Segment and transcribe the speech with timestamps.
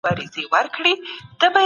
[0.03, 0.93] نو وریجې هم ښه کولی
[1.41, 1.49] شو.